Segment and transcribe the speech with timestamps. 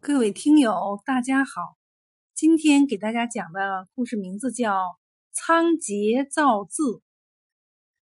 [0.00, 1.76] 各位听友，大家好！
[2.32, 4.72] 今天给大家讲的故事名字叫
[5.32, 6.82] 《仓颉造字》。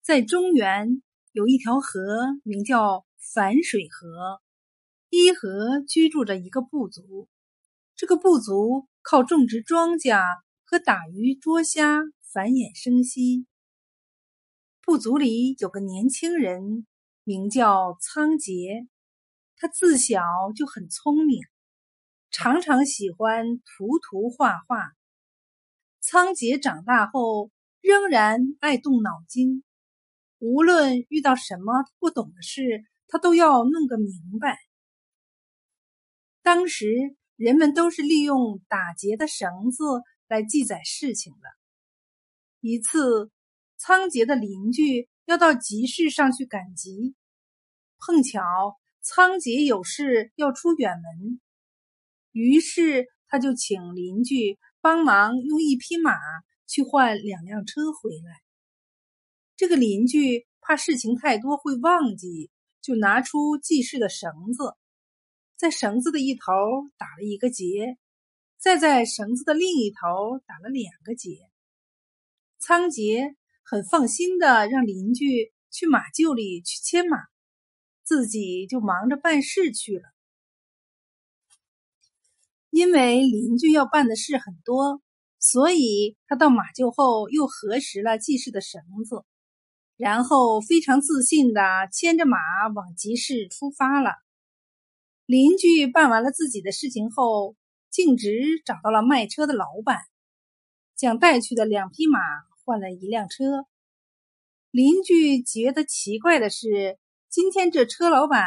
[0.00, 2.00] 在中原有一条河，
[2.44, 4.40] 名叫樊水河。
[5.10, 7.28] 伊河居住着一个部族，
[7.94, 10.22] 这个部族靠种植庄稼
[10.64, 12.00] 和打鱼捉虾
[12.32, 13.46] 繁衍生息。
[14.80, 16.86] 部族里有个年轻人，
[17.24, 18.88] 名叫仓颉，
[19.56, 20.22] 他自小
[20.56, 21.42] 就很聪明。
[22.32, 24.90] 常常喜欢涂涂画画。
[26.00, 27.50] 仓颉长大后
[27.82, 29.62] 仍然爱动脑筋，
[30.38, 34.58] 无论遇到什么不懂的事，他都要弄个明白。
[36.42, 36.86] 当时
[37.36, 39.84] 人们都是利用打结的绳子
[40.26, 41.48] 来记载事情的。
[42.60, 43.30] 一次，
[43.76, 47.14] 仓颉的邻居要到集市上去赶集，
[47.98, 48.40] 碰巧
[49.02, 51.40] 仓颉有事要出远门。
[52.32, 56.12] 于是他就请邻居帮忙用一匹马
[56.66, 58.42] 去换两辆车回来。
[59.56, 64.74] 这个邻居怕事情太多会忘记，就拿出记事的绳子，
[65.56, 66.42] 在绳子的一头
[66.96, 67.96] 打了一个结，
[68.58, 71.48] 再在绳子的另一头打了两个结。
[72.58, 77.18] 仓颉很放心的让邻居去马厩里去牵马，
[78.04, 80.11] 自己就忙着办事去了。
[82.72, 85.02] 因为邻居要办的事很多，
[85.38, 89.26] 所以他到马厩后又核实了记事的绳子，
[89.98, 91.60] 然后非常自信的
[91.92, 92.38] 牵着马
[92.74, 94.12] 往集市出发了。
[95.26, 97.56] 邻居办完了自己的事情后，
[97.90, 98.32] 径直
[98.64, 99.98] 找到了卖车的老板，
[100.96, 102.20] 将带去的两匹马
[102.64, 103.66] 换了一辆车。
[104.70, 108.46] 邻居觉得奇怪的是，今天这车老板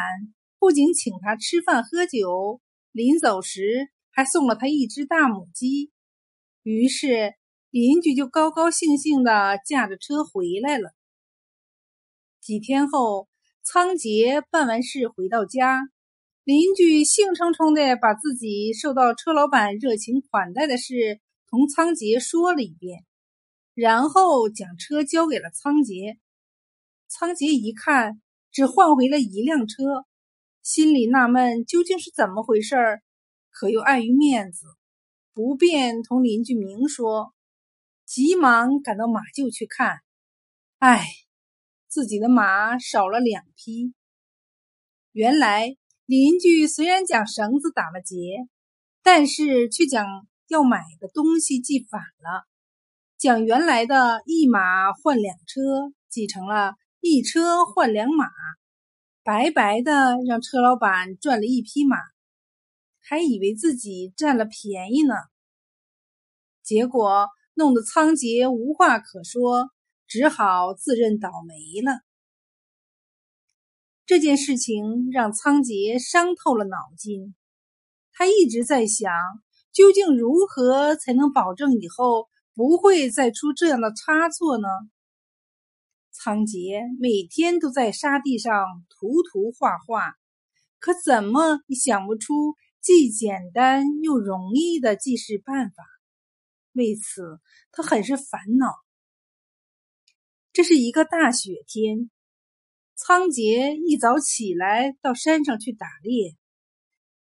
[0.58, 2.60] 不仅请他吃饭喝酒，
[2.90, 3.92] 临走时。
[4.16, 5.92] 还送了他一只大母鸡，
[6.62, 7.34] 于是
[7.68, 10.94] 邻居就高高兴兴的驾着车回来了。
[12.40, 13.28] 几天后，
[13.62, 15.82] 仓颉办完事回到家，
[16.44, 23.04] 邻居兴冲冲的把自己受到车老板热情款待的事同仓颉说了一遍，
[23.74, 26.16] 然后将车交给了仓颉。
[27.06, 30.06] 仓颉一看，只换回了一辆车，
[30.62, 33.02] 心里纳闷，究竟是怎么回事儿？
[33.58, 34.66] 可又碍于面子，
[35.32, 37.32] 不便同邻居明说，
[38.04, 40.00] 急忙赶到马厩去看。
[40.78, 41.06] 唉，
[41.88, 43.94] 自己的马少了两匹。
[45.12, 45.74] 原来
[46.04, 48.46] 邻居虽然将绳子打了结，
[49.02, 50.06] 但是却将
[50.48, 52.44] 要买的东西记反了，
[53.16, 58.26] 将原来的一马换两车记成了一车换两马，
[59.22, 61.96] 白白的让车老板赚了一匹马。
[63.08, 65.14] 还以为自己占了便宜呢，
[66.64, 69.70] 结果弄得仓颉无话可说，
[70.08, 72.00] 只好自认倒霉了。
[74.06, 77.36] 这件事情让仓颉伤透了脑筋，
[78.12, 79.12] 他一直在想，
[79.72, 84.66] 究竟如何才能保证以后不会再出这样的差错呢？
[86.10, 90.14] 仓颉每天都在沙地上涂涂画画，
[90.80, 92.56] 可怎么也想不出。
[92.86, 95.82] 既简单又容易的记事办法，
[96.70, 97.40] 为此
[97.72, 98.68] 他很是烦恼。
[100.52, 102.12] 这是一个大雪天，
[102.94, 106.36] 仓颉一早起来到山上去打猎，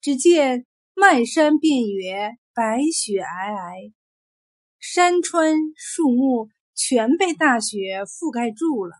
[0.02, 0.66] 只见
[0.96, 3.94] 漫山遍野白雪皑皑，
[4.80, 8.98] 山川树木全被大雪覆盖住了。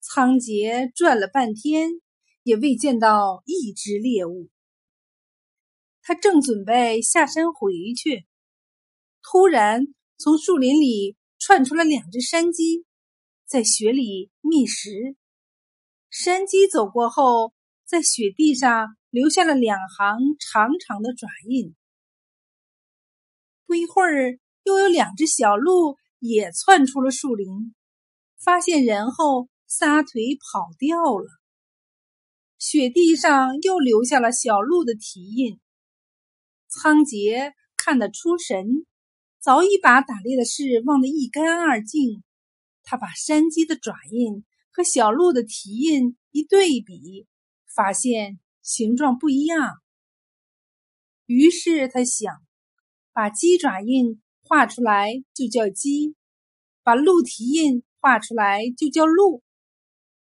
[0.00, 1.92] 仓颉转了半天，
[2.42, 4.50] 也未见到一只猎物。
[6.04, 8.26] 他正准备下山回去，
[9.22, 9.86] 突然
[10.18, 12.84] 从树林里窜出了两只山鸡，
[13.46, 15.16] 在雪里觅食。
[16.10, 17.54] 山鸡走过后，
[17.86, 21.74] 在雪地上留下了两行长长的爪印。
[23.64, 27.74] 不一会儿，又有两只小鹿也窜出了树林，
[28.42, 31.26] 发现人后撒腿跑掉了。
[32.58, 35.60] 雪地上又留下了小鹿的蹄印。
[36.74, 38.86] 仓颉看得出神，
[39.38, 42.22] 早已把打猎的事忘得一干二净。
[42.82, 47.26] 他把山鸡的爪印和小鹿的蹄印一对比，
[47.74, 49.74] 发现形状不一样。
[51.26, 52.34] 于是他想，
[53.12, 56.16] 把鸡爪印画出来就叫鸡，
[56.82, 59.42] 把鹿蹄印画出来就叫鹿。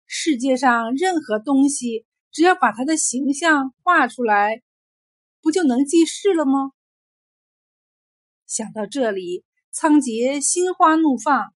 [0.05, 4.63] 世界上任何东西，只要把它的形象画出来。
[5.45, 6.73] 不就能记事了吗？
[8.47, 11.53] 想到这里，仓颉心花怒放。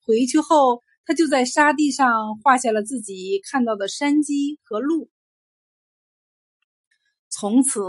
[0.00, 5.10] 回去后，他就在沙地上画下了自己看到的山鸡和鹿。
[7.28, 7.82] 从此，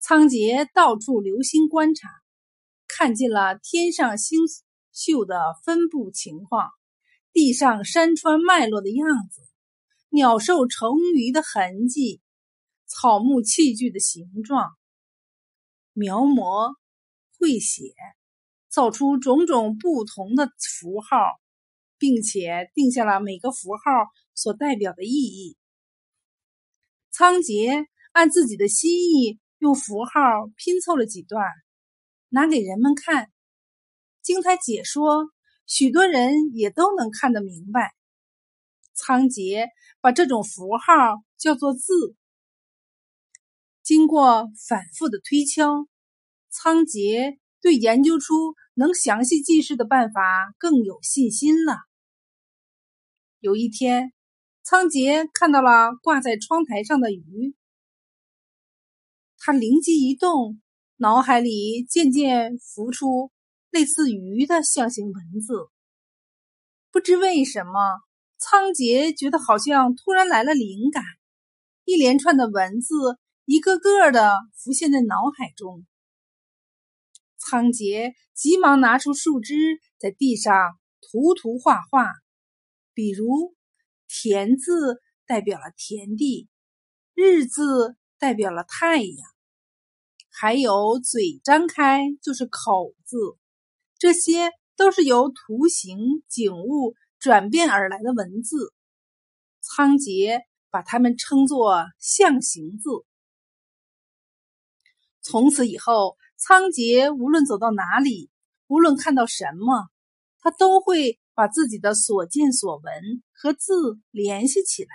[0.00, 2.08] 仓颉到处留心观察，
[2.88, 4.38] 看见了天上星
[4.90, 5.36] 宿的
[5.66, 6.70] 分布情况，
[7.30, 9.42] 地上山川脉络的样子，
[10.08, 12.22] 鸟兽虫鱼的痕迹，
[12.86, 14.70] 草木器具的形状，
[15.94, 16.74] 描摹、
[17.38, 17.94] 绘写，
[18.68, 21.16] 造出种种不同的符号，
[21.96, 23.80] 并且定下了每个符号
[24.34, 25.56] 所代表的意义。
[27.10, 27.86] 仓颉。
[28.14, 30.12] 按自己的心意，用符号
[30.54, 31.44] 拼凑了几段，
[32.28, 33.28] 拿给人们看。
[34.22, 35.32] 经他解说，
[35.66, 37.92] 许多人也都能看得明白。
[38.92, 39.66] 仓颉
[40.00, 42.14] 把这种符号叫做字。
[43.84, 45.86] 经过反复的推敲，
[46.48, 50.22] 仓颉对研究出能详细记事的办法
[50.58, 51.76] 更有信心了。
[53.40, 54.14] 有一天，
[54.62, 57.54] 仓颉看到了挂在窗台上的鱼。
[59.36, 60.62] 他灵机一动，
[60.96, 63.30] 脑海里渐渐浮出
[63.68, 65.68] 类似鱼的象形文字。
[66.90, 67.72] 不知为什么，
[68.38, 71.04] 仓颉觉得好像突然来了灵感，
[71.84, 75.84] 一连串的文字一个个的浮现在脑海中。
[77.36, 82.06] 仓颉急忙拿出树枝，在地上涂涂画画，
[82.94, 83.54] 比如
[84.08, 86.48] “田”字代表了田地
[87.12, 89.16] ，“日”字代表了太阳。
[90.30, 93.18] 还有嘴张开就是口字，
[93.98, 95.98] 这些都是由图形
[96.28, 98.72] 景物转变而来的文字。
[99.60, 102.88] 仓颉把它们称作象形字。
[105.24, 108.30] 从此以后，仓颉无论走到哪里，
[108.66, 109.88] 无论看到什么，
[110.38, 114.90] 他都会把自己的所见所闻和字联系起来。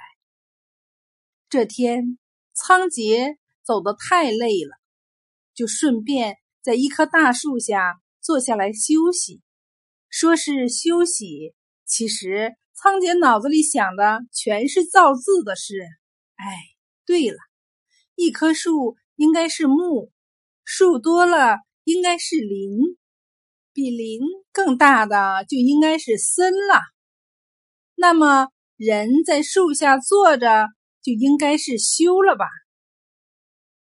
[1.50, 2.20] 这天，
[2.54, 4.78] 仓颉走得太累了。
[5.56, 9.42] 就顺便在一棵大树下坐下来休息，
[10.10, 11.56] 说是休息，
[11.86, 15.82] 其实仓颉脑子里想的全是造字的事。
[16.36, 16.56] 哎，
[17.06, 17.38] 对了，
[18.16, 20.14] 一棵树应该是木，
[20.72, 22.96] 树多了应该是林，
[23.74, 24.20] 比林
[24.52, 26.80] 更大的就应该是森了。
[27.96, 30.68] 那么人在树下坐着
[31.02, 32.46] 就应该是修了吧？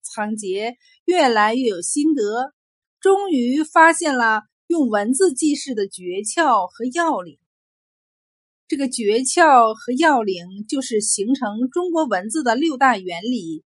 [0.00, 0.74] 仓颉
[1.04, 2.54] 越来越有心得，
[2.98, 7.38] 终于发现了用文字记事的诀窍和要领。
[8.68, 13.64] 这个诀窍和要领就是形成中国文字的六大原理，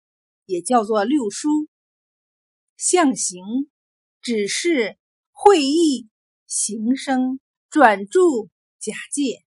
[0.46, 1.50] 也叫做六书：
[2.80, 3.44] 象形、
[4.22, 4.98] 指示、
[5.32, 6.08] 会意、
[6.48, 7.40] 形声、
[7.70, 8.50] 转注、
[8.80, 9.44] 假借。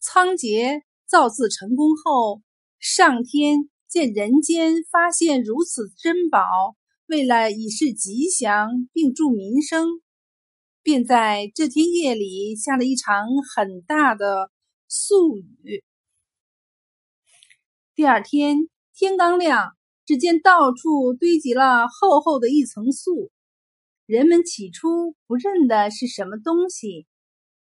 [0.00, 2.42] 仓颉造字成功后，
[2.78, 3.70] 上天。
[3.86, 6.40] 见人间发现如此珍宝，
[7.06, 10.02] 为了以示吉祥并助民生，
[10.82, 14.50] 便在这天夜里下了一场很大的
[14.88, 15.84] 宿雨。
[17.94, 23.30] 第二天天刚亮，只见到处堆积了厚厚的一层素。
[24.06, 27.06] 人们起初不认得是什么东西，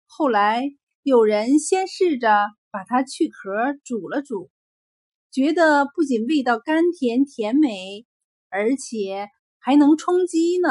[0.06, 0.64] 后来
[1.02, 2.28] 有人先试着
[2.70, 3.50] 把它去壳
[3.84, 4.50] 煮了煮。
[5.30, 8.04] 觉得不仅味道甘甜甜美，
[8.50, 10.68] 而且还能充饥呢。